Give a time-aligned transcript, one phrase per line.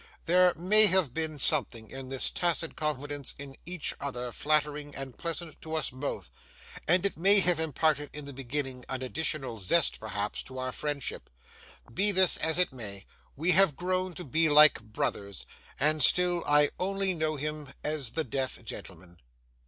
[0.25, 5.61] There may have been something in this tacit confidence in each other flattering and pleasant
[5.61, 6.31] to us both,
[6.87, 11.29] and it may have imparted in the beginning an additional zest, perhaps, to our friendship.
[11.93, 15.45] Be this as it may, we have grown to be like brothers,
[15.79, 19.19] and still I only know him as the deaf gentleman.